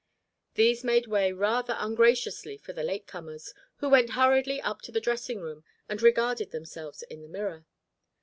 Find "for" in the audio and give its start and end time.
2.57-2.73